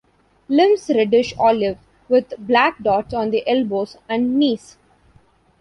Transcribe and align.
Limbs 0.49 0.89
reddish 0.89 1.35
olive, 1.37 1.77
with 2.09 2.33
black 2.39 2.81
dots 2.81 3.13
on 3.13 3.29
the 3.29 3.47
elbows 3.47 3.97
and 4.09 4.39
knees. 4.39 4.75